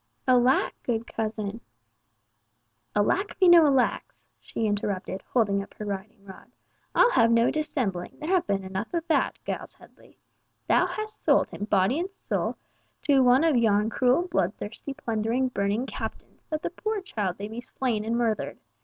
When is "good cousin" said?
0.81-1.61